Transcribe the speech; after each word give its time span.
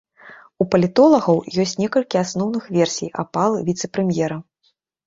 У 0.63 0.65
палітолагаў 0.75 1.43
ёсць 1.65 1.75
некалькі 1.83 2.23
асноўных 2.25 2.63
версій 2.81 3.13
апалы 3.27 3.65
віцэ-прэм'ера. 3.71 4.43